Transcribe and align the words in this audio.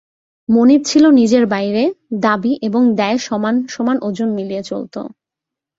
মনিব 0.49 0.81
ছিল 0.85 1.03
নিজের 1.11 1.43
বাইরে, 1.45 1.83
দাবি 2.21 2.53
এবং 2.61 2.81
দেয় 2.95 3.17
সমান 3.17 3.55
সমান 3.67 3.97
ওজন 4.01 4.29
মিলিয়ে 4.33 4.63
চলত। 4.63 4.95